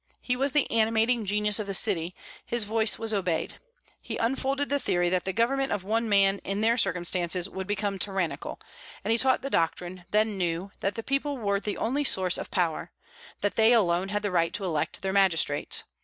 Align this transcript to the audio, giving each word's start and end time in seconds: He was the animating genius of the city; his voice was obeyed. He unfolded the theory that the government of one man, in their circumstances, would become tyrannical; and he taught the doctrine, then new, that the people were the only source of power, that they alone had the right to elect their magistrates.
He 0.19 0.35
was 0.35 0.53
the 0.53 0.65
animating 0.71 1.25
genius 1.25 1.59
of 1.59 1.67
the 1.67 1.75
city; 1.75 2.15
his 2.43 2.63
voice 2.63 2.97
was 2.97 3.13
obeyed. 3.13 3.59
He 4.01 4.17
unfolded 4.17 4.67
the 4.67 4.79
theory 4.79 5.09
that 5.11 5.25
the 5.25 5.31
government 5.31 5.71
of 5.71 5.83
one 5.83 6.09
man, 6.09 6.39
in 6.39 6.61
their 6.61 6.75
circumstances, 6.75 7.47
would 7.47 7.67
become 7.67 7.99
tyrannical; 7.99 8.59
and 9.03 9.11
he 9.11 9.19
taught 9.19 9.43
the 9.43 9.51
doctrine, 9.51 10.05
then 10.09 10.39
new, 10.39 10.71
that 10.79 10.95
the 10.95 11.03
people 11.03 11.37
were 11.37 11.59
the 11.59 11.77
only 11.77 12.03
source 12.03 12.39
of 12.39 12.49
power, 12.49 12.91
that 13.41 13.53
they 13.53 13.73
alone 13.73 14.09
had 14.09 14.23
the 14.23 14.31
right 14.31 14.53
to 14.55 14.65
elect 14.65 15.03
their 15.03 15.13
magistrates. 15.13 15.83